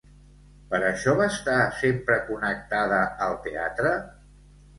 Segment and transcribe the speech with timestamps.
[0.69, 3.95] Per això, va estar sempre connectada al teatre?